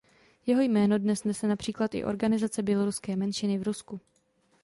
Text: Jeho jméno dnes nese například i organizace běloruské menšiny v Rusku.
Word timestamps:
Jeho 0.45 0.61
jméno 0.61 0.97
dnes 0.99 1.23
nese 1.23 1.47
například 1.47 1.95
i 1.95 2.03
organizace 2.03 2.63
běloruské 2.63 3.15
menšiny 3.15 3.57
v 3.57 3.63
Rusku. 3.63 4.01